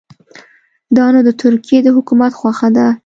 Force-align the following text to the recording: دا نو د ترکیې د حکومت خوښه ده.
دا 0.95 1.05
نو 1.13 1.19
د 1.27 1.29
ترکیې 1.41 1.79
د 1.83 1.87
حکومت 1.97 2.31
خوښه 2.39 2.69
ده. 2.75 2.87